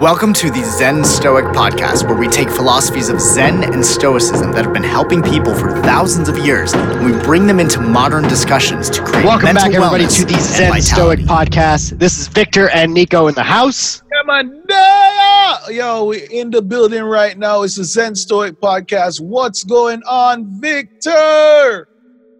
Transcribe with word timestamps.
Welcome 0.00 0.32
to 0.34 0.50
the 0.50 0.62
Zen 0.64 1.04
Stoic 1.04 1.44
podcast, 1.46 2.06
where 2.06 2.16
we 2.16 2.26
take 2.26 2.48
philosophies 2.48 3.10
of 3.10 3.20
Zen 3.20 3.64
and 3.64 3.84
Stoicism 3.84 4.50
that 4.52 4.64
have 4.64 4.72
been 4.72 4.82
helping 4.82 5.22
people 5.22 5.54
for 5.54 5.70
thousands 5.82 6.28
of 6.28 6.38
years, 6.38 6.72
and 6.72 7.04
we 7.04 7.12
bring 7.22 7.46
them 7.46 7.60
into 7.60 7.80
modern 7.80 8.26
discussions 8.26 8.88
to 8.90 9.02
create 9.02 9.26
Welcome 9.26 9.44
mental 9.46 9.64
back, 9.64 9.74
everybody, 9.74 10.06
to 10.06 10.24
the 10.24 10.38
Zen 10.40 10.80
Stoic 10.80 11.20
vitality. 11.20 11.24
podcast. 11.24 11.98
This 11.98 12.18
is 12.18 12.28
Victor 12.28 12.70
and 12.70 12.94
Nico 12.94 13.26
in 13.26 13.34
the 13.34 13.42
house. 13.42 14.02
Come 14.18 14.30
on, 14.30 14.62
there! 14.68 15.72
Yo, 15.76 16.04
we're 16.06 16.26
in 16.30 16.50
the 16.50 16.62
building 16.62 17.02
right 17.02 17.36
now. 17.36 17.62
It's 17.62 17.76
the 17.76 17.84
Zen 17.84 18.14
Stoic 18.14 18.58
podcast. 18.60 19.20
What's 19.20 19.64
going 19.64 20.02
on, 20.08 20.60
Victor? 20.60 21.88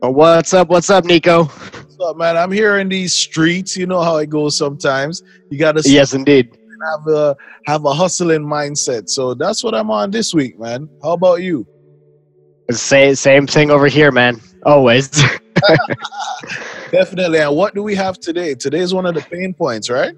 Oh, 0.02 0.11
What's 0.11 0.54
up? 0.54 0.68
What's 0.68 0.88
up, 0.88 1.04
Nico? 1.04 1.45
What's 1.45 1.96
up, 2.00 2.16
man? 2.16 2.38
I'm 2.38 2.50
here 2.52 2.79
in 2.79 2.88
these 2.88 3.12
streets. 3.12 3.77
You 3.77 3.86
know 3.86 4.00
how 4.00 4.16
it 4.16 4.30
goes 4.30 4.56
sometimes. 4.56 5.22
You 5.50 5.58
got 5.58 5.72
to 5.77 5.82
Yes, 5.88 6.14
indeed. 6.14 6.56
Have 6.93 7.07
a 7.07 7.37
have 7.67 7.85
a 7.85 7.93
hustling 7.93 8.45
mindset. 8.45 9.09
So 9.09 9.34
that's 9.34 9.62
what 9.62 9.75
I'm 9.75 9.91
on 9.91 10.11
this 10.11 10.34
week, 10.34 10.59
man. 10.59 10.88
How 11.02 11.12
about 11.12 11.43
you? 11.43 11.66
Same, 12.71 13.15
same 13.15 13.47
thing 13.47 13.71
over 13.71 13.88
here, 13.88 14.12
man. 14.12 14.41
Always. 14.65 15.11
Definitely. 16.93 17.38
And 17.41 17.57
what 17.57 17.74
do 17.74 17.83
we 17.83 17.95
have 17.95 18.19
today? 18.19 18.55
Today 18.55 18.80
is 18.80 18.95
one 18.95 19.07
of 19.07 19.15
the 19.15 19.23
pain 19.23 19.55
points, 19.55 19.91
right? 19.91 20.15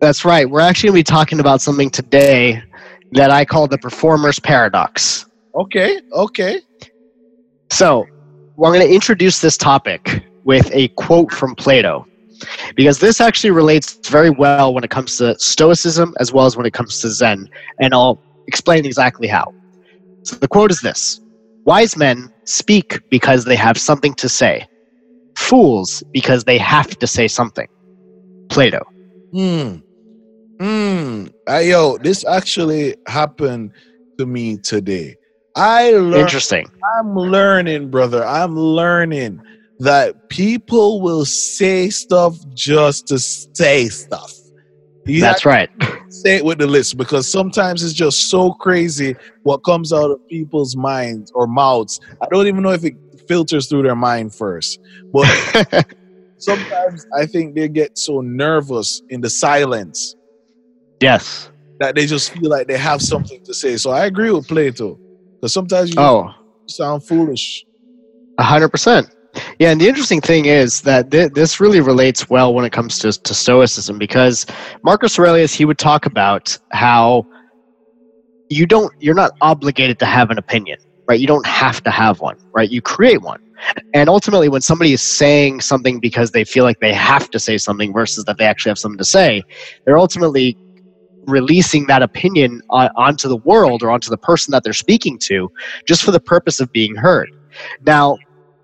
That's 0.00 0.24
right. 0.24 0.48
We're 0.48 0.60
actually 0.60 0.88
going 0.88 1.04
to 1.04 1.10
be 1.10 1.14
talking 1.14 1.40
about 1.40 1.60
something 1.60 1.90
today 1.90 2.62
that 3.12 3.30
I 3.30 3.44
call 3.44 3.68
the 3.68 3.78
performer's 3.78 4.40
paradox. 4.40 5.26
Okay, 5.54 6.00
okay. 6.12 6.60
So, 7.70 8.06
well, 8.56 8.72
I'm 8.72 8.78
going 8.78 8.86
to 8.86 8.92
introduce 8.92 9.40
this 9.40 9.56
topic 9.56 10.24
with 10.44 10.70
a 10.74 10.88
quote 10.88 11.30
from 11.30 11.54
Plato 11.54 12.06
because 12.76 12.98
this 12.98 13.20
actually 13.20 13.50
relates 13.50 13.98
very 14.08 14.30
well 14.30 14.74
when 14.74 14.84
it 14.84 14.90
comes 14.90 15.16
to 15.18 15.38
Stoicism 15.38 16.14
as 16.20 16.32
well 16.32 16.46
as 16.46 16.56
when 16.56 16.66
it 16.66 16.72
comes 16.72 17.00
to 17.00 17.10
Zen, 17.10 17.48
and 17.80 17.94
I'll 17.94 18.20
explain 18.46 18.84
exactly 18.84 19.28
how. 19.28 19.52
So, 20.22 20.36
the 20.36 20.48
quote 20.48 20.70
is 20.70 20.80
this 20.80 21.20
Wise 21.64 21.96
men 21.96 22.32
speak 22.44 23.00
because 23.10 23.44
they 23.44 23.56
have 23.56 23.78
something 23.78 24.14
to 24.14 24.28
say, 24.28 24.66
fools 25.36 26.02
because 26.12 26.44
they 26.44 26.58
have 26.58 26.98
to 26.98 27.06
say 27.06 27.28
something. 27.28 27.68
Plato. 28.48 28.84
Hmm. 29.32 29.76
Hmm. 30.60 31.26
Uh, 31.48 31.58
yo, 31.58 31.98
this 31.98 32.24
actually 32.24 32.96
happened 33.06 33.72
to 34.18 34.26
me 34.26 34.58
today. 34.58 35.16
I 35.56 35.90
learned 35.92 36.14
Interesting. 36.14 36.66
I'm 36.98 37.14
learning, 37.14 37.90
brother. 37.90 38.24
I'm 38.24 38.58
learning 38.58 39.40
that 39.82 40.28
people 40.28 41.00
will 41.00 41.24
say 41.24 41.90
stuff 41.90 42.36
just 42.54 43.08
to 43.08 43.18
say 43.18 43.88
stuff. 43.88 44.32
You 45.06 45.20
That's 45.20 45.44
right. 45.44 45.68
say 46.08 46.36
it 46.36 46.44
with 46.44 46.58
the 46.58 46.68
list 46.68 46.96
because 46.96 47.26
sometimes 47.26 47.82
it's 47.82 47.92
just 47.92 48.30
so 48.30 48.52
crazy 48.52 49.16
what 49.42 49.58
comes 49.64 49.92
out 49.92 50.12
of 50.12 50.26
people's 50.28 50.76
minds 50.76 51.32
or 51.34 51.48
mouths. 51.48 52.00
I 52.20 52.26
don't 52.30 52.46
even 52.46 52.62
know 52.62 52.70
if 52.70 52.84
it 52.84 52.94
filters 53.26 53.68
through 53.68 53.82
their 53.82 53.96
mind 53.96 54.32
first. 54.32 54.78
But 55.12 55.26
sometimes 56.38 57.04
I 57.18 57.26
think 57.26 57.56
they 57.56 57.68
get 57.68 57.98
so 57.98 58.20
nervous 58.20 59.02
in 59.08 59.20
the 59.20 59.30
silence 59.30 60.14
yes. 61.00 61.50
that 61.80 61.96
they 61.96 62.06
just 62.06 62.30
feel 62.30 62.50
like 62.50 62.68
they 62.68 62.78
have 62.78 63.02
something 63.02 63.42
to 63.44 63.52
say. 63.52 63.76
So 63.78 63.90
I 63.90 64.06
agree 64.06 64.30
with 64.30 64.46
Plato. 64.46 64.96
Because 65.40 65.52
sometimes 65.52 65.90
you 65.90 66.00
Oh, 66.00 66.30
sound 66.66 67.02
foolish. 67.04 67.64
A 68.38 68.44
hundred 68.44 68.68
percent. 68.68 69.08
Yeah, 69.58 69.70
and 69.70 69.80
the 69.80 69.88
interesting 69.88 70.20
thing 70.20 70.46
is 70.46 70.80
that 70.82 71.10
th- 71.10 71.32
this 71.32 71.60
really 71.60 71.80
relates 71.80 72.28
well 72.28 72.54
when 72.54 72.64
it 72.64 72.70
comes 72.70 72.98
to, 73.00 73.12
to 73.12 73.34
Stoicism 73.34 73.98
because 73.98 74.46
Marcus 74.82 75.18
Aurelius 75.18 75.54
he 75.54 75.64
would 75.64 75.78
talk 75.78 76.06
about 76.06 76.56
how 76.72 77.26
you 78.48 78.66
don't 78.66 78.92
you're 79.00 79.14
not 79.14 79.32
obligated 79.40 79.98
to 80.00 80.06
have 80.06 80.30
an 80.30 80.38
opinion, 80.38 80.78
right? 81.08 81.20
You 81.20 81.26
don't 81.26 81.46
have 81.46 81.82
to 81.84 81.90
have 81.90 82.20
one, 82.20 82.36
right? 82.52 82.70
You 82.70 82.82
create 82.82 83.22
one. 83.22 83.40
And 83.94 84.08
ultimately, 84.08 84.48
when 84.48 84.60
somebody 84.60 84.92
is 84.92 85.02
saying 85.02 85.60
something 85.60 86.00
because 86.00 86.32
they 86.32 86.44
feel 86.44 86.64
like 86.64 86.80
they 86.80 86.92
have 86.92 87.30
to 87.30 87.38
say 87.38 87.58
something 87.58 87.92
versus 87.92 88.24
that 88.24 88.38
they 88.38 88.44
actually 88.44 88.70
have 88.70 88.78
something 88.78 88.98
to 88.98 89.04
say, 89.04 89.42
they're 89.84 89.98
ultimately 89.98 90.56
releasing 91.26 91.86
that 91.86 92.02
opinion 92.02 92.60
on, 92.70 92.90
onto 92.96 93.28
the 93.28 93.36
world 93.36 93.82
or 93.82 93.90
onto 93.90 94.10
the 94.10 94.16
person 94.18 94.50
that 94.50 94.64
they're 94.64 94.72
speaking 94.72 95.18
to 95.18 95.48
just 95.86 96.02
for 96.02 96.10
the 96.10 96.20
purpose 96.20 96.58
of 96.58 96.72
being 96.72 96.96
heard. 96.96 97.30
Now, 97.86 98.18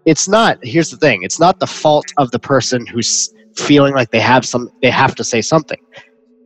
it's 0.08 0.26
not 0.26 0.58
here's 0.62 0.90
the 0.90 0.96
thing 0.96 1.22
it's 1.22 1.38
not 1.38 1.60
the 1.60 1.66
fault 1.66 2.06
of 2.16 2.30
the 2.30 2.38
person 2.38 2.86
who's 2.86 3.32
feeling 3.56 3.94
like 3.94 4.10
they 4.10 4.20
have 4.20 4.44
some 4.44 4.70
they 4.82 4.90
have 4.90 5.14
to 5.14 5.22
say 5.22 5.40
something. 5.40 5.78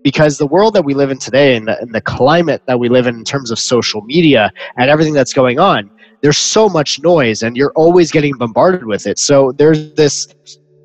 Because 0.02 0.36
the 0.36 0.48
world 0.48 0.74
that 0.74 0.84
we 0.84 0.94
live 0.94 1.12
in 1.12 1.18
today 1.18 1.54
and 1.54 1.68
the, 1.68 1.80
and 1.80 1.94
the 1.94 2.00
climate 2.00 2.60
that 2.66 2.80
we 2.80 2.88
live 2.88 3.06
in 3.06 3.14
in 3.14 3.24
terms 3.24 3.52
of 3.52 3.58
social 3.60 4.00
media 4.00 4.50
and 4.76 4.90
everything 4.90 5.14
that's 5.14 5.32
going 5.32 5.60
on 5.60 5.90
there's 6.22 6.38
so 6.38 6.68
much 6.68 7.00
noise 7.02 7.42
and 7.42 7.56
you're 7.56 7.72
always 7.74 8.12
getting 8.12 8.36
bombarded 8.36 8.86
with 8.86 9.08
it. 9.08 9.18
So 9.18 9.52
there's 9.52 9.92
this 9.94 10.28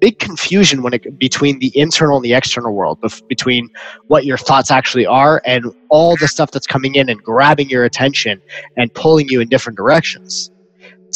big 0.02 0.18
confusion 0.20 0.82
when 0.84 0.94
it 0.94 1.18
between 1.18 1.60
the 1.60 1.72
internal 1.76 2.18
and 2.18 2.26
the 2.26 2.34
external 2.34 2.74
world 2.74 3.00
bef- 3.02 3.28
between 3.28 3.70
what 4.08 4.26
your 4.26 4.38
thoughts 4.38 4.70
actually 4.72 5.06
are 5.06 5.42
and 5.46 5.66
all 5.90 6.16
the 6.18 6.28
stuff 6.28 6.52
that's 6.52 6.68
coming 6.68 6.96
in 6.96 7.10
and 7.10 7.22
grabbing 7.24 7.70
your 7.70 7.84
attention 7.86 8.42
and 8.78 8.94
pulling 8.94 9.28
you 9.30 9.42
in 9.42 9.48
different 9.48 9.78
directions 9.78 10.52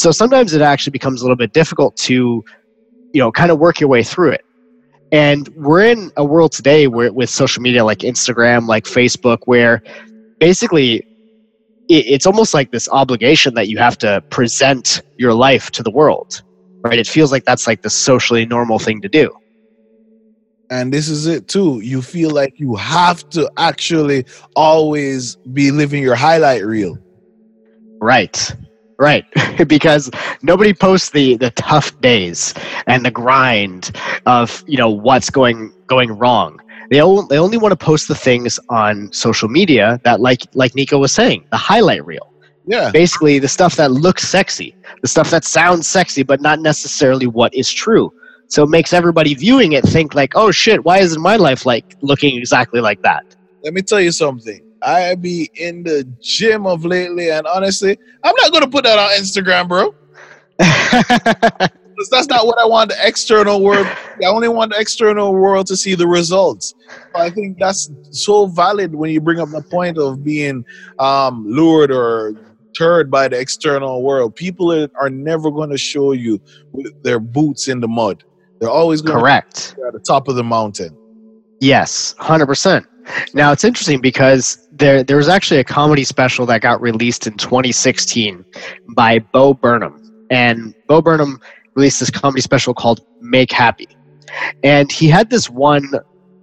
so 0.01 0.11
sometimes 0.11 0.53
it 0.53 0.61
actually 0.61 0.91
becomes 0.91 1.21
a 1.21 1.25
little 1.25 1.37
bit 1.37 1.53
difficult 1.53 1.95
to 1.97 2.43
you 3.13 3.21
know 3.21 3.31
kind 3.31 3.51
of 3.51 3.59
work 3.59 3.79
your 3.79 3.89
way 3.89 4.03
through 4.03 4.31
it 4.31 4.41
and 5.11 5.49
we're 5.55 5.85
in 5.85 6.11
a 6.17 6.25
world 6.25 6.51
today 6.51 6.87
where 6.87 7.11
with 7.13 7.29
social 7.29 7.61
media 7.61 7.83
like 7.85 7.99
instagram 7.99 8.67
like 8.67 8.85
facebook 8.85 9.39
where 9.45 9.81
basically 10.39 10.97
it, 11.89 12.05
it's 12.07 12.25
almost 12.25 12.53
like 12.53 12.71
this 12.71 12.89
obligation 12.91 13.53
that 13.55 13.67
you 13.69 13.77
have 13.77 13.97
to 13.97 14.23
present 14.31 15.01
your 15.17 15.33
life 15.33 15.71
to 15.71 15.83
the 15.83 15.91
world 15.91 16.41
right 16.83 16.99
it 16.99 17.07
feels 17.07 17.31
like 17.31 17.45
that's 17.45 17.67
like 17.67 17.81
the 17.83 17.89
socially 17.89 18.45
normal 18.45 18.79
thing 18.79 19.01
to 19.01 19.09
do 19.09 19.31
And 20.69 20.93
this 20.93 21.09
is 21.09 21.27
it 21.27 21.47
too. 21.47 21.81
You 21.81 22.01
feel 22.01 22.31
like 22.31 22.53
you 22.57 22.75
have 22.75 23.27
to 23.31 23.49
actually 23.57 24.25
always 24.55 25.35
be 25.53 25.71
living 25.71 26.01
your 26.01 26.15
highlight 26.15 26.63
reel. 26.65 26.97
Right. 28.01 28.55
Right. 29.01 29.25
because 29.67 30.11
nobody 30.43 30.75
posts 30.75 31.09
the 31.09 31.35
the 31.37 31.49
tough 31.51 31.99
days 32.01 32.53
and 32.85 33.03
the 33.03 33.09
grind 33.09 33.91
of, 34.27 34.63
you 34.67 34.77
know, 34.77 34.91
what's 34.91 35.31
going 35.31 35.73
going 35.87 36.11
wrong. 36.11 36.61
They 36.91 37.01
only, 37.01 37.25
they 37.27 37.39
only 37.39 37.57
want 37.57 37.71
to 37.71 37.83
post 37.83 38.07
the 38.07 38.13
things 38.13 38.59
on 38.69 39.11
social 39.11 39.49
media 39.49 39.99
that 40.03 40.21
like 40.21 40.41
like 40.53 40.75
Nico 40.75 40.99
was 40.99 41.11
saying, 41.11 41.45
the 41.49 41.57
highlight 41.57 42.05
reel. 42.05 42.31
Yeah. 42.67 42.91
Basically 42.91 43.39
the 43.39 43.47
stuff 43.47 43.75
that 43.77 43.89
looks 43.91 44.29
sexy, 44.29 44.75
the 45.01 45.07
stuff 45.07 45.31
that 45.31 45.45
sounds 45.45 45.87
sexy 45.87 46.21
but 46.21 46.39
not 46.39 46.59
necessarily 46.59 47.25
what 47.25 47.55
is 47.55 47.73
true. 47.73 48.13
So 48.49 48.61
it 48.61 48.69
makes 48.69 48.93
everybody 48.93 49.33
viewing 49.33 49.71
it 49.71 49.83
think 49.83 50.13
like, 50.13 50.33
"Oh 50.35 50.51
shit, 50.51 50.85
why 50.85 50.99
isn't 50.99 51.21
my 51.21 51.37
life 51.37 51.65
like 51.65 51.85
looking 52.01 52.37
exactly 52.37 52.81
like 52.81 53.01
that?" 53.01 53.25
Let 53.63 53.73
me 53.73 53.81
tell 53.81 53.99
you 53.99 54.11
something. 54.11 54.61
I 54.81 55.15
be 55.15 55.49
in 55.55 55.83
the 55.83 56.03
gym 56.21 56.65
of 56.65 56.85
lately, 56.85 57.31
and 57.31 57.45
honestly, 57.47 57.97
I'm 58.23 58.35
not 58.37 58.51
gonna 58.51 58.69
put 58.69 58.83
that 58.83 58.97
on 58.97 59.09
Instagram, 59.11 59.67
bro. 59.67 59.95
that's 62.09 62.27
not 62.27 62.45
what 62.45 62.59
I 62.59 62.65
want 62.65 62.89
the 62.89 63.07
external 63.07 63.61
world. 63.61 63.87
I 64.21 64.25
only 64.25 64.47
want 64.49 64.73
the 64.73 64.79
external 64.79 65.33
world 65.33 65.67
to 65.67 65.77
see 65.77 65.95
the 65.95 66.07
results. 66.07 66.73
I 67.15 67.29
think 67.29 67.57
that's 67.59 67.91
so 68.11 68.47
valid 68.47 68.95
when 68.95 69.11
you 69.11 69.21
bring 69.21 69.39
up 69.39 69.49
the 69.49 69.61
point 69.61 69.97
of 69.97 70.23
being 70.23 70.65
um, 70.99 71.45
lured 71.47 71.91
or 71.91 72.35
deterred 72.71 73.11
by 73.11 73.27
the 73.27 73.39
external 73.39 74.01
world. 74.01 74.35
People 74.35 74.71
are, 74.71 74.89
are 74.99 75.09
never 75.09 75.51
going 75.51 75.69
to 75.69 75.77
show 75.77 76.13
you 76.13 76.39
with 76.71 77.01
their 77.03 77.19
boots 77.19 77.67
in 77.67 77.79
the 77.79 77.87
mud. 77.87 78.23
They're 78.59 78.69
always 78.69 79.01
going 79.01 79.19
Correct. 79.19 79.75
to 79.75 79.87
at 79.87 79.93
the 79.93 79.99
top 79.99 80.27
of 80.27 80.35
the 80.35 80.43
mountain. 80.43 80.95
Yes, 81.59 82.15
hundred 82.17 82.47
percent. 82.47 82.85
Now 83.33 83.51
it's 83.51 83.63
interesting 83.63 84.01
because 84.01 84.67
there 84.71 85.03
there 85.03 85.17
was 85.17 85.29
actually 85.29 85.59
a 85.59 85.63
comedy 85.63 86.03
special 86.03 86.45
that 86.47 86.61
got 86.61 86.81
released 86.81 87.27
in 87.27 87.37
2016 87.37 88.45
by 88.95 89.19
Bo 89.19 89.53
Burnham, 89.53 90.25
and 90.29 90.73
Bo 90.87 91.01
Burnham 91.01 91.39
released 91.75 91.99
this 91.99 92.09
comedy 92.09 92.41
special 92.41 92.73
called 92.73 93.01
"Make 93.21 93.51
Happy," 93.51 93.87
and 94.63 94.91
he 94.91 95.07
had 95.07 95.29
this 95.29 95.49
one 95.49 95.89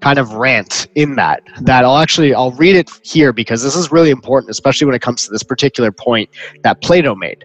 kind 0.00 0.18
of 0.18 0.34
rant 0.34 0.86
in 0.94 1.16
that 1.16 1.42
that 1.62 1.84
I'll 1.84 1.98
actually 1.98 2.34
I'll 2.34 2.52
read 2.52 2.76
it 2.76 2.90
here 3.02 3.32
because 3.32 3.62
this 3.62 3.74
is 3.74 3.90
really 3.90 4.10
important, 4.10 4.50
especially 4.50 4.86
when 4.86 4.94
it 4.94 5.02
comes 5.02 5.24
to 5.24 5.30
this 5.30 5.42
particular 5.42 5.90
point 5.90 6.30
that 6.62 6.80
Plato 6.82 7.14
made. 7.14 7.44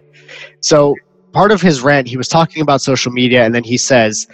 So 0.60 0.94
part 1.32 1.50
of 1.50 1.60
his 1.60 1.80
rant, 1.80 2.08
he 2.08 2.16
was 2.16 2.28
talking 2.28 2.62
about 2.62 2.80
social 2.80 3.12
media, 3.12 3.44
and 3.44 3.54
then 3.54 3.64
he 3.64 3.76
says, 3.76 4.26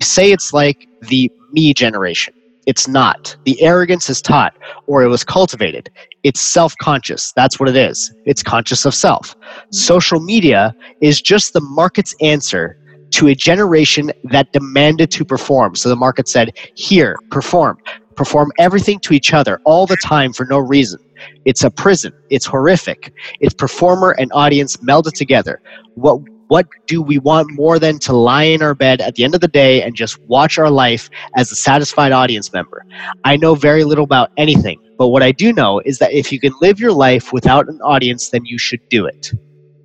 "Say 0.00 0.32
it's 0.32 0.52
like 0.52 0.88
the 1.02 1.30
me 1.52 1.72
generation." 1.72 2.34
It's 2.66 2.88
not. 2.88 3.36
The 3.44 3.60
arrogance 3.62 4.08
is 4.08 4.22
taught 4.22 4.54
or 4.86 5.02
it 5.02 5.08
was 5.08 5.24
cultivated. 5.24 5.90
It's 6.22 6.40
self 6.40 6.74
conscious. 6.78 7.32
That's 7.32 7.60
what 7.60 7.68
it 7.68 7.76
is. 7.76 8.12
It's 8.24 8.42
conscious 8.42 8.84
of 8.84 8.94
self. 8.94 9.36
Social 9.70 10.20
media 10.20 10.74
is 11.00 11.20
just 11.20 11.52
the 11.52 11.60
market's 11.60 12.14
answer 12.20 12.78
to 13.10 13.28
a 13.28 13.34
generation 13.34 14.10
that 14.24 14.52
demanded 14.52 15.10
to 15.12 15.24
perform. 15.24 15.76
So 15.76 15.88
the 15.88 15.96
market 15.96 16.28
said, 16.28 16.56
Here, 16.74 17.16
perform. 17.30 17.78
Perform 18.16 18.52
everything 18.58 19.00
to 19.00 19.14
each 19.14 19.34
other 19.34 19.60
all 19.64 19.86
the 19.86 19.96
time 19.96 20.32
for 20.32 20.46
no 20.46 20.58
reason. 20.58 21.00
It's 21.44 21.64
a 21.64 21.70
prison. 21.70 22.12
It's 22.30 22.46
horrific. 22.46 23.12
It's 23.40 23.54
performer 23.54 24.12
and 24.18 24.30
audience 24.32 24.76
melded 24.78 25.12
together. 25.14 25.60
What 25.94 26.20
what 26.48 26.66
do 26.86 27.02
we 27.02 27.18
want 27.18 27.50
more 27.52 27.78
than 27.78 27.98
to 28.00 28.12
lie 28.12 28.44
in 28.44 28.62
our 28.62 28.74
bed 28.74 29.00
at 29.00 29.14
the 29.14 29.24
end 29.24 29.34
of 29.34 29.40
the 29.40 29.48
day 29.48 29.82
and 29.82 29.94
just 29.94 30.20
watch 30.22 30.58
our 30.58 30.70
life 30.70 31.08
as 31.36 31.50
a 31.50 31.56
satisfied 31.56 32.12
audience 32.12 32.52
member? 32.52 32.84
I 33.24 33.36
know 33.36 33.54
very 33.54 33.84
little 33.84 34.04
about 34.04 34.30
anything, 34.36 34.80
but 34.98 35.08
what 35.08 35.22
I 35.22 35.32
do 35.32 35.52
know 35.52 35.80
is 35.84 35.98
that 35.98 36.12
if 36.12 36.30
you 36.32 36.40
can 36.40 36.52
live 36.60 36.78
your 36.78 36.92
life 36.92 37.32
without 37.32 37.68
an 37.68 37.80
audience, 37.82 38.28
then 38.30 38.44
you 38.44 38.58
should 38.58 38.80
do 38.88 39.06
it. 39.06 39.32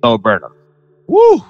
Bo 0.00 0.18
Burnham. 0.18 0.52
Woo! 1.06 1.40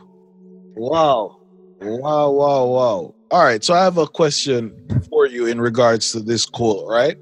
Wow. 0.74 1.40
Wow, 1.80 2.30
wow, 2.30 2.64
wow. 2.66 3.14
All 3.30 3.44
right, 3.44 3.62
so 3.62 3.74
I 3.74 3.84
have 3.84 3.98
a 3.98 4.06
question 4.06 4.74
for 5.08 5.26
you 5.26 5.46
in 5.46 5.60
regards 5.60 6.12
to 6.12 6.20
this 6.20 6.44
quote, 6.44 6.88
right? 6.88 7.16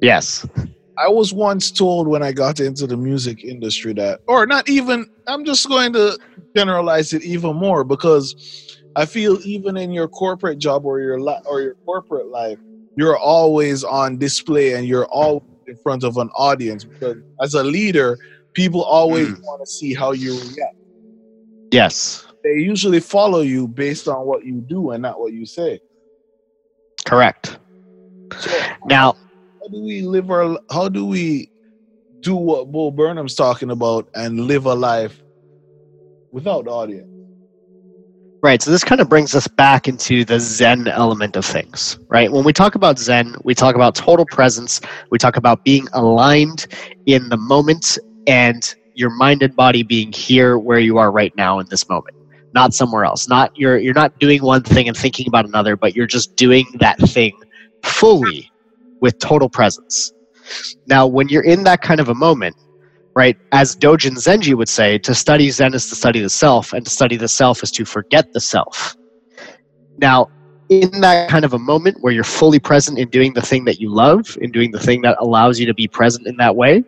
Yes. 0.00 0.46
I 1.00 1.08
was 1.08 1.32
once 1.32 1.70
told 1.70 2.06
when 2.08 2.22
I 2.22 2.32
got 2.32 2.60
into 2.60 2.86
the 2.86 2.96
music 2.96 3.42
industry 3.44 3.94
that, 3.94 4.20
or 4.28 4.46
not 4.46 4.68
even, 4.68 5.06
I'm 5.26 5.44
just 5.44 5.66
going 5.68 5.92
to 5.94 6.18
generalize 6.54 7.12
it 7.14 7.22
even 7.22 7.56
more 7.56 7.84
because 7.84 8.34
I 8.96 9.06
feel 9.06 9.38
even 9.44 9.76
in 9.76 9.92
your 9.92 10.08
corporate 10.08 10.58
job 10.58 10.84
or 10.84 11.00
your 11.00 11.20
li- 11.20 11.40
or 11.46 11.62
your 11.62 11.74
corporate 11.86 12.26
life, 12.26 12.58
you're 12.96 13.16
always 13.16 13.82
on 13.82 14.18
display 14.18 14.74
and 14.74 14.86
you're 14.86 15.06
always 15.06 15.42
in 15.66 15.76
front 15.76 16.04
of 16.04 16.18
an 16.18 16.28
audience 16.36 16.84
because 16.84 17.16
as 17.40 17.54
a 17.54 17.62
leader, 17.64 18.18
people 18.52 18.82
always 18.82 19.28
Mm. 19.28 19.42
want 19.42 19.64
to 19.64 19.70
see 19.70 19.94
how 19.94 20.12
you 20.12 20.32
react. 20.34 20.76
Yes. 21.70 22.26
They 22.44 22.54
usually 22.54 23.00
follow 23.00 23.40
you 23.40 23.68
based 23.68 24.08
on 24.08 24.26
what 24.26 24.44
you 24.44 24.60
do 24.60 24.90
and 24.90 25.02
not 25.02 25.20
what 25.20 25.32
you 25.32 25.46
say. 25.46 25.80
Correct. 27.06 27.58
So 28.38 28.50
Now, 28.86 29.16
how 29.60 29.68
do 29.68 29.82
we 29.82 30.02
live 30.02 30.30
our 30.30 30.58
how 30.70 30.88
do 30.88 31.06
we 31.06 31.50
do 32.20 32.34
what 32.34 32.72
Bo 32.72 32.90
Burnham's 32.90 33.34
talking 33.34 33.70
about 33.70 34.08
and 34.14 34.40
live 34.40 34.66
a 34.66 34.74
life 34.74 35.22
without 36.32 36.64
the 36.64 36.70
audience? 36.70 37.08
Right. 38.42 38.62
So 38.62 38.70
this 38.70 38.84
kind 38.84 39.02
of 39.02 39.08
brings 39.10 39.34
us 39.34 39.46
back 39.46 39.86
into 39.86 40.24
the 40.24 40.40
Zen 40.40 40.88
element 40.88 41.36
of 41.36 41.44
things, 41.44 41.98
right? 42.08 42.32
When 42.32 42.42
we 42.42 42.54
talk 42.54 42.74
about 42.74 42.98
Zen, 42.98 43.34
we 43.44 43.54
talk 43.54 43.74
about 43.74 43.94
total 43.94 44.24
presence. 44.24 44.80
We 45.10 45.18
talk 45.18 45.36
about 45.36 45.62
being 45.62 45.86
aligned 45.92 46.66
in 47.04 47.28
the 47.28 47.36
moment 47.36 47.98
and 48.26 48.74
your 48.94 49.10
mind 49.10 49.42
and 49.42 49.54
body 49.54 49.82
being 49.82 50.10
here 50.12 50.58
where 50.58 50.78
you 50.78 50.96
are 50.96 51.12
right 51.12 51.34
now 51.36 51.58
in 51.58 51.66
this 51.68 51.86
moment, 51.90 52.16
not 52.54 52.72
somewhere 52.72 53.04
else. 53.04 53.28
Not 53.28 53.52
you're 53.56 53.76
you're 53.76 53.94
not 53.94 54.18
doing 54.18 54.42
one 54.42 54.62
thing 54.62 54.88
and 54.88 54.96
thinking 54.96 55.28
about 55.28 55.44
another, 55.44 55.76
but 55.76 55.94
you're 55.94 56.06
just 56.06 56.34
doing 56.36 56.64
that 56.80 56.98
thing 56.98 57.32
fully 57.82 58.50
with 59.00 59.18
total 59.18 59.48
presence. 59.48 60.12
Now, 60.86 61.06
when 61.06 61.28
you're 61.28 61.44
in 61.44 61.64
that 61.64 61.82
kind 61.82 62.00
of 62.00 62.08
a 62.08 62.14
moment, 62.14 62.56
right? 63.14 63.36
As 63.52 63.76
Dogen 63.76 64.16
Zenji 64.16 64.54
would 64.54 64.68
say, 64.68 64.98
to 64.98 65.14
study 65.14 65.50
Zen 65.50 65.74
is 65.74 65.88
to 65.90 65.96
study 65.96 66.20
the 66.20 66.30
self, 66.30 66.72
and 66.72 66.84
to 66.84 66.90
study 66.90 67.16
the 67.16 67.28
self 67.28 67.62
is 67.62 67.70
to 67.72 67.84
forget 67.84 68.32
the 68.32 68.40
self. 68.40 68.96
Now, 69.98 70.28
in 70.68 71.00
that 71.00 71.28
kind 71.28 71.44
of 71.44 71.52
a 71.52 71.58
moment 71.58 71.98
where 72.00 72.12
you're 72.12 72.24
fully 72.24 72.60
present 72.60 72.98
in 72.98 73.08
doing 73.08 73.34
the 73.34 73.42
thing 73.42 73.64
that 73.64 73.80
you 73.80 73.92
love, 73.92 74.38
in 74.40 74.52
doing 74.52 74.70
the 74.70 74.78
thing 74.78 75.02
that 75.02 75.16
allows 75.20 75.58
you 75.58 75.66
to 75.66 75.74
be 75.74 75.88
present 75.88 76.26
in 76.26 76.36
that 76.36 76.54
way, 76.54 76.84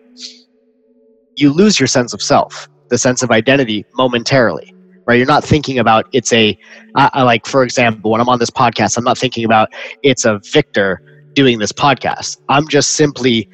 you 1.37 1.53
lose 1.53 1.81
your 1.81 1.89
sense 1.89 2.15
of 2.15 2.23
self, 2.23 2.69
the 2.89 2.99
sense 2.99 3.23
of 3.23 3.31
identity 3.31 3.85
momentarily. 3.95 4.75
Right, 5.05 5.17
you're 5.17 5.27
not 5.27 5.43
thinking 5.43 5.81
about 5.81 6.07
it's 6.13 6.33
a, 6.33 6.57
I, 6.95 7.11
I 7.13 7.23
like 7.25 7.45
for 7.45 7.65
example, 7.65 8.13
when 8.13 8.21
I'm 8.21 8.29
on 8.29 8.39
this 8.39 8.51
podcast, 8.51 8.97
I'm 8.97 9.03
not 9.03 9.19
thinking 9.19 9.45
about 9.45 9.73
it's 10.05 10.25
a 10.25 10.41
Victor 10.45 11.12
doing 11.35 11.59
this 11.59 11.73
podcast. 11.73 12.39
I'm 12.49 12.69
just 12.69 12.91
simply 12.91 13.49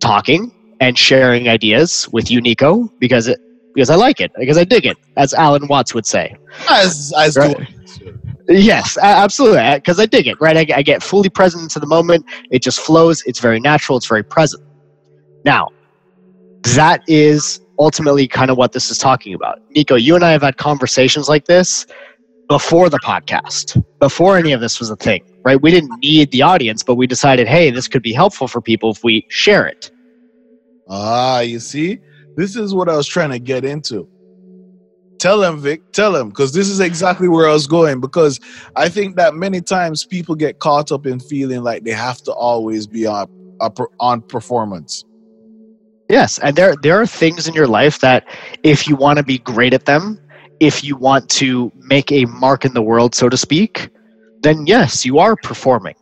talking 0.00 0.52
and 0.80 0.98
sharing 0.98 1.48
ideas 1.48 2.08
with 2.12 2.30
you, 2.30 2.40
Nico, 2.40 2.88
because 2.98 3.28
it 3.28 3.38
because 3.74 3.90
I 3.90 3.94
like 3.94 4.20
it, 4.20 4.32
because 4.36 4.58
I 4.58 4.64
dig 4.64 4.84
it, 4.84 4.96
as 5.16 5.32
Alan 5.34 5.68
Watts 5.68 5.94
would 5.94 6.06
say. 6.06 6.34
As 6.68 7.12
as 7.16 7.36
Right. 7.36 7.56
do 7.56 7.66
Yes, 8.48 8.98
absolutely, 8.98 9.76
because 9.76 10.00
I 10.00 10.06
dig 10.06 10.26
it. 10.26 10.40
Right, 10.40 10.56
I, 10.56 10.78
I 10.78 10.82
get 10.82 11.04
fully 11.04 11.28
present 11.28 11.62
into 11.62 11.78
the 11.78 11.86
moment. 11.86 12.24
It 12.50 12.62
just 12.62 12.80
flows. 12.80 13.22
It's 13.24 13.38
very 13.38 13.60
natural. 13.60 13.96
It's 13.96 14.08
very 14.08 14.24
present. 14.24 14.64
Now, 15.44 15.68
that 16.74 17.02
is 17.06 17.60
ultimately 17.78 18.26
kind 18.26 18.50
of 18.50 18.56
what 18.56 18.72
this 18.72 18.90
is 18.90 18.98
talking 18.98 19.34
about. 19.34 19.60
Nico, 19.70 19.94
you 19.94 20.16
and 20.16 20.24
I 20.24 20.32
have 20.32 20.42
had 20.42 20.56
conversations 20.56 21.28
like 21.28 21.44
this 21.44 21.86
before 22.48 22.88
the 22.90 22.98
podcast, 22.98 23.82
before 24.00 24.36
any 24.36 24.50
of 24.52 24.60
this 24.60 24.80
was 24.80 24.90
a 24.90 24.96
thing. 24.96 25.22
Right, 25.42 25.60
we 25.60 25.70
didn't 25.70 25.98
need 26.00 26.30
the 26.32 26.42
audience, 26.42 26.82
but 26.82 26.96
we 26.96 27.06
decided, 27.06 27.48
hey, 27.48 27.70
this 27.70 27.88
could 27.88 28.02
be 28.02 28.12
helpful 28.12 28.46
for 28.46 28.60
people 28.60 28.90
if 28.90 29.02
we 29.02 29.26
share 29.28 29.66
it. 29.66 29.90
Ah, 30.88 31.40
you 31.40 31.60
see, 31.60 31.98
this 32.36 32.56
is 32.56 32.74
what 32.74 32.88
I 32.88 32.96
was 32.96 33.06
trying 33.06 33.30
to 33.30 33.38
get 33.38 33.64
into. 33.64 34.06
Tell 35.18 35.42
him, 35.42 35.60
Vic. 35.60 35.92
Tell 35.92 36.16
him, 36.16 36.30
because 36.30 36.52
this 36.52 36.68
is 36.68 36.80
exactly 36.80 37.28
where 37.28 37.48
I 37.48 37.52
was 37.52 37.66
going. 37.66 38.00
Because 38.00 38.40
I 38.74 38.88
think 38.88 39.16
that 39.16 39.34
many 39.34 39.60
times 39.60 40.04
people 40.04 40.34
get 40.34 40.58
caught 40.58 40.90
up 40.90 41.06
in 41.06 41.20
feeling 41.20 41.62
like 41.62 41.84
they 41.84 41.92
have 41.92 42.22
to 42.22 42.32
always 42.32 42.86
be 42.86 43.06
on 43.06 43.28
on 44.00 44.22
performance. 44.22 45.04
Yes, 46.08 46.38
and 46.38 46.56
there 46.56 46.74
there 46.82 46.98
are 47.00 47.06
things 47.06 47.46
in 47.46 47.54
your 47.54 47.66
life 47.66 48.00
that 48.00 48.24
if 48.62 48.88
you 48.88 48.96
want 48.96 49.18
to 49.18 49.22
be 49.22 49.38
great 49.38 49.74
at 49.74 49.84
them, 49.84 50.18
if 50.58 50.82
you 50.82 50.96
want 50.96 51.28
to 51.30 51.70
make 51.76 52.10
a 52.10 52.24
mark 52.24 52.64
in 52.64 52.72
the 52.72 52.82
world, 52.82 53.14
so 53.14 53.28
to 53.28 53.36
speak, 53.36 53.90
then 54.42 54.66
yes, 54.66 55.04
you 55.04 55.18
are 55.18 55.36
performing. 55.36 55.94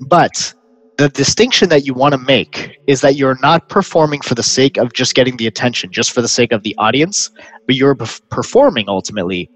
But 0.00 0.54
the 0.98 1.08
distinction 1.08 1.68
that 1.70 1.86
you 1.86 1.94
want 1.94 2.12
to 2.12 2.18
make 2.18 2.78
is 2.86 3.00
that 3.00 3.16
you're 3.16 3.38
not 3.40 3.68
performing 3.68 4.20
for 4.20 4.34
the 4.34 4.42
sake 4.42 4.76
of 4.76 4.92
just 4.92 5.14
getting 5.14 5.36
the 5.36 5.46
attention, 5.46 5.90
just 5.90 6.12
for 6.12 6.22
the 6.22 6.28
sake 6.28 6.52
of 6.52 6.62
the 6.62 6.74
audience, 6.78 7.30
but 7.66 7.76
you're 7.76 7.94
perf- 7.94 8.20
performing 8.30 8.88
ultimately 8.88 9.50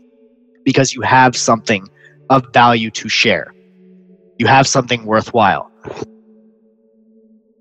because 0.64 0.94
you 0.94 1.02
have 1.02 1.36
something 1.36 1.86
of 2.30 2.44
value 2.52 2.90
to 2.90 3.08
share. 3.08 3.52
You 4.38 4.46
have 4.46 4.66
something 4.66 5.04
worthwhile. 5.04 5.70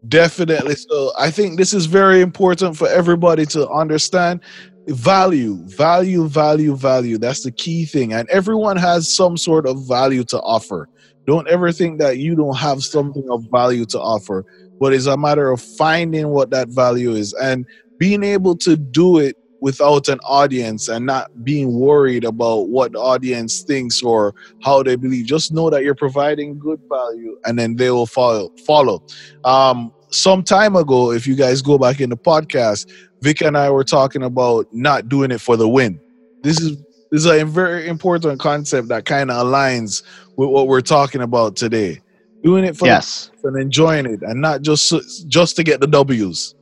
Definitely. 0.08 0.76
So 0.76 1.12
I 1.18 1.32
think 1.32 1.58
this 1.58 1.74
is 1.74 1.86
very 1.86 2.22
important 2.22 2.78
for 2.78 2.88
everybody 2.88 3.46
to 3.48 3.68
understand. 3.70 4.42
Value, 4.88 5.56
value, 5.66 6.28
value, 6.28 6.76
value. 6.76 7.18
That's 7.18 7.44
the 7.44 7.52
key 7.52 7.86
thing. 7.86 8.14
And 8.14 8.30
everyone 8.30 8.78
has 8.78 9.14
some 9.14 9.36
sort 9.36 9.66
of 9.66 9.88
value 9.88 10.24
to 10.26 10.40
offer. 10.42 10.88
Don't 11.26 11.48
ever 11.48 11.72
think 11.72 12.00
that 12.00 12.20
you 12.20 12.36
don't 12.36 12.58
have 12.58 12.84
something 12.84 13.28
of 13.32 13.46
value 13.52 13.86
to 13.86 14.00
offer, 14.00 14.46
but 14.80 14.94
it's 14.94 15.08
a 15.08 15.18
matter 15.18 15.50
of 15.50 15.60
finding 15.60 16.30
what 16.30 16.52
that 16.52 16.70
value 16.70 17.12
is 17.12 17.34
and 17.34 17.66
being 17.98 18.24
able 18.24 18.56
to 18.58 18.78
do 18.78 19.18
it 19.18 19.36
without 19.62 20.08
an 20.08 20.20
audience 20.20 20.88
and 20.88 21.08
not 21.08 21.44
being 21.44 21.80
worried 21.80 22.24
about 22.24 22.70
what 22.70 22.92
the 22.92 23.00
audience 23.00 23.62
thinks 23.62 24.04
or 24.04 24.36
how 24.62 24.84
they 24.84 24.96
believe. 24.96 25.26
Just 25.26 25.52
know 25.52 25.72
that 25.72 25.84
you're 25.84 25.96
providing 25.96 26.60
good 26.60 26.80
value 26.88 27.36
and 27.46 27.58
then 27.58 27.76
they 27.76 27.90
will 27.90 28.06
follow 28.06 28.52
follow. 28.68 29.04
Um 29.44 29.92
some 30.12 30.44
time 30.44 30.76
ago, 30.76 31.12
if 31.12 31.28
you 31.28 31.36
guys 31.36 31.62
go 31.62 31.78
back 31.78 32.00
in 32.00 32.10
the 32.10 32.18
podcast, 32.18 32.90
Vic 33.26 33.42
and 33.42 33.58
I 33.58 33.72
were 33.72 33.84
talking 33.84 34.22
about 34.22 34.68
not 34.72 35.10
doing 35.10 35.32
it 35.32 35.42
for 35.42 35.58
the 35.58 35.68
win. 35.68 36.00
This 36.44 36.62
is 36.62 36.78
this 37.10 37.22
is 37.22 37.26
a 37.26 37.44
very 37.44 37.88
important 37.88 38.40
concept 38.40 38.90
that 38.90 39.06
kind 39.06 39.32
of 39.32 39.48
aligns 39.48 40.04
with 40.38 40.50
what 40.50 40.68
we're 40.68 40.82
talking 40.82 41.22
about 41.22 41.56
today. 41.56 42.02
Doing 42.44 42.66
it 42.66 42.78
for 42.78 42.86
Yes. 42.86 43.32
the 43.42 43.48
and 43.48 43.60
enjoying 43.60 44.06
it, 44.06 44.22
and 44.22 44.40
not 44.42 44.62
just 44.62 44.94
just 45.28 45.56
to 45.56 45.64
get 45.64 45.82
the 45.82 45.88
W's. 45.88 46.54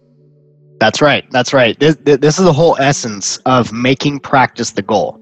That's 0.80 1.02
right. 1.02 1.30
That's 1.32 1.52
right. 1.54 1.78
This, 1.82 1.98
this 1.98 2.40
is 2.40 2.46
the 2.46 2.54
whole 2.54 2.78
essence 2.80 3.40
of 3.46 3.74
making 3.74 4.22
practice 4.22 4.72
the 4.72 4.84
goal. 4.84 5.20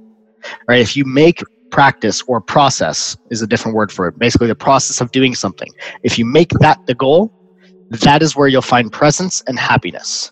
Right? 0.67 0.79
If 0.79 0.95
you 0.95 1.05
make 1.05 1.41
practice 1.71 2.21
or 2.27 2.39
process 2.39 3.17
is 3.31 3.41
a 3.41 3.47
different 3.47 3.75
word 3.75 3.91
for 3.91 4.07
it. 4.09 4.19
Basically, 4.19 4.45
the 4.47 4.53
process 4.69 5.01
of 5.01 5.11
doing 5.11 5.33
something. 5.33 5.69
If 6.03 6.19
you 6.19 6.25
make 6.25 6.49
that 6.59 6.85
the 6.85 6.93
goal, 6.93 7.33
that 7.89 8.21
is 8.21 8.35
where 8.35 8.47
you'll 8.47 8.61
find 8.61 8.91
presence 8.91 9.41
and 9.47 9.57
happiness 9.57 10.31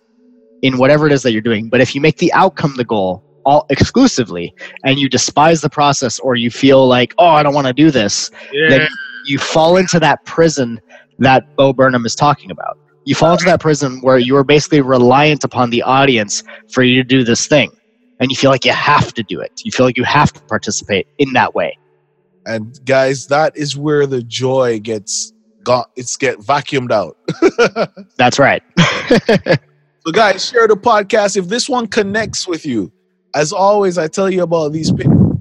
in 0.62 0.78
whatever 0.78 1.08
it 1.08 1.14
is 1.14 1.24
that 1.24 1.32
you're 1.32 1.42
doing. 1.42 1.70
But 1.70 1.82
if 1.82 1.96
you 1.96 2.02
make 2.02 2.18
the 2.18 2.32
outcome 2.34 2.76
the 2.76 2.86
goal 2.86 3.24
all 3.46 3.66
exclusively 3.70 4.54
and 4.84 5.00
you 5.00 5.10
despise 5.10 5.62
the 5.62 5.70
process 5.70 6.20
or 6.20 6.36
you 6.36 6.52
feel 6.52 6.88
like, 6.88 7.14
oh, 7.18 7.28
I 7.28 7.44
don't 7.44 7.54
want 7.54 7.68
to 7.68 7.74
do 7.74 7.92
this, 7.92 8.30
then 8.70 8.88
you 9.26 9.38
fall 9.38 9.78
into 9.78 10.00
that 10.00 10.24
prison 10.26 10.80
that 11.20 11.56
Bo 11.56 11.74
Burnham 11.74 12.06
is 12.06 12.16
talking 12.16 12.52
about. 12.52 12.78
You 13.06 13.16
fall 13.16 13.34
into 13.34 13.46
that 13.46 13.60
prison 13.60 14.02
where 14.02 14.18
you 14.18 14.36
are 14.36 14.44
basically 14.44 14.82
reliant 14.82 15.44
upon 15.44 15.70
the 15.70 15.82
audience 15.82 16.44
for 16.72 16.84
you 16.84 16.96
to 17.02 17.04
do 17.04 17.24
this 17.24 17.48
thing. 17.48 17.72
And 18.20 18.30
you 18.30 18.36
feel 18.36 18.52
like 18.52 18.66
you 18.66 18.74
have 18.74 19.14
to 19.14 19.24
do 19.24 19.40
it. 19.40 19.62
You 19.64 19.72
feel 19.72 19.86
like 19.86 19.98
you 19.98 20.04
have 20.04 20.34
to 20.34 20.42
participate 20.42 21.08
in 21.18 21.32
that 21.34 21.56
way. 21.56 21.78
And 22.46 22.80
guys, 22.86 23.28
that 23.28 23.56
is 23.56 23.78
where 23.78 24.06
the 24.06 24.22
joy 24.24 24.80
gets 24.80 25.34
got. 25.64 25.90
It's 25.96 26.18
get 26.18 26.40
vacuumed 26.40 26.92
out. 26.92 27.18
That's 28.18 28.40
right. 28.40 28.62
So, 30.06 30.14
guys, 30.14 30.46
share 30.48 30.68
the 30.68 30.76
podcast. 30.76 31.36
If 31.36 31.48
this 31.48 31.68
one 31.68 31.86
connects 31.86 32.48
with 32.48 32.66
you, 32.66 32.92
as 33.36 33.52
always, 33.52 33.98
I 33.98 34.08
tell 34.08 34.30
you 34.30 34.44
about 34.44 34.72
these 34.72 34.92
people. 34.92 35.38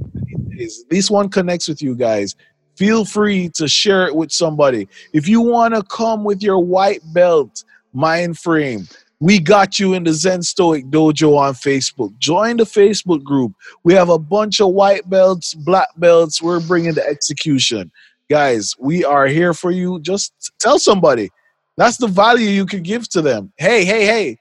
This 0.91 1.11
one 1.11 1.29
connects 1.29 1.69
with 1.69 1.81
you 1.81 1.95
guys. 1.95 2.35
Feel 2.77 3.05
free 3.05 3.49
to 3.51 3.69
share 3.69 4.07
it 4.07 4.15
with 4.15 4.33
somebody. 4.33 4.89
If 5.13 5.29
you 5.29 5.41
want 5.41 5.75
to 5.75 5.83
come 5.85 6.25
with 6.25 6.43
your 6.43 6.59
white 6.59 7.01
belt 7.13 7.65
mind 7.93 8.39
frame, 8.39 8.89
we 9.21 9.39
got 9.39 9.79
you 9.79 9.95
in 9.95 10.05
the 10.05 10.13
Zen 10.13 10.43
Stoic 10.43 10.87
Dojo 10.87 11.37
on 11.39 11.55
Facebook. 11.55 12.17
Join 12.19 12.57
the 12.57 12.65
Facebook 12.65 13.23
group. 13.23 13.53
We 13.85 13.95
have 13.95 14.11
a 14.11 14.19
bunch 14.19 14.61
of 14.61 14.69
white 14.71 15.09
belts, 15.09 15.55
black 15.55 15.89
belts. 15.97 16.43
We're 16.43 16.61
bringing 16.61 16.95
the 16.95 17.07
execution. 17.07 17.91
Guys, 18.29 18.75
we 18.79 19.05
are 19.05 19.27
here 19.27 19.55
for 19.55 19.71
you. 19.71 20.01
Just 20.01 20.53
tell 20.59 20.79
somebody. 20.79 21.31
That's 21.77 21.97
the 21.97 22.09
value 22.09 22.49
you 22.49 22.67
can 22.67 22.83
give 22.83 23.09
to 23.11 23.23
them. 23.23 23.53
Hey, 23.57 23.85
hey, 23.85 24.05
hey, 24.05 24.39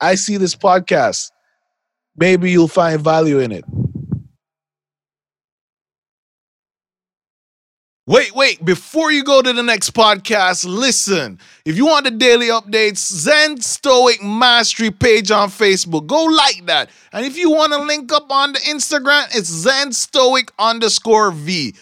I 0.00 0.14
see 0.16 0.36
this 0.36 0.54
podcast. 0.54 1.30
Maybe 2.16 2.50
you'll 2.50 2.68
find 2.68 3.00
value 3.00 3.40
in 3.40 3.52
it. 3.52 3.64
Wait, 8.06 8.34
wait, 8.34 8.62
before 8.62 9.10
you 9.10 9.24
go 9.24 9.40
to 9.40 9.54
the 9.54 9.62
next 9.62 9.94
podcast, 9.94 10.66
listen. 10.68 11.38
If 11.64 11.78
you 11.78 11.86
want 11.86 12.04
the 12.04 12.10
daily 12.10 12.48
updates, 12.48 12.98
Zen 12.98 13.62
Stoic 13.62 14.22
Mastery 14.22 14.90
page 14.90 15.30
on 15.30 15.48
Facebook, 15.48 16.06
go 16.06 16.24
like 16.24 16.66
that. 16.66 16.90
And 17.14 17.24
if 17.24 17.38
you 17.38 17.50
want 17.50 17.72
to 17.72 17.78
link 17.78 18.12
up 18.12 18.30
on 18.30 18.52
the 18.52 18.58
Instagram, 18.58 19.24
it's 19.34 19.48
Zen 19.48 19.92
Stoic 19.92 20.52
underscore 20.58 21.30
V. 21.30 21.74